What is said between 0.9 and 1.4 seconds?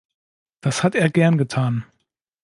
er gern